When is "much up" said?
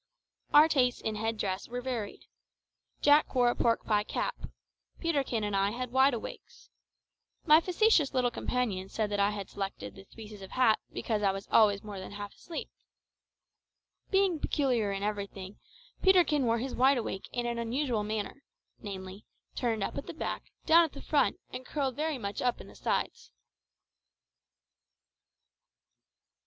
22.17-22.59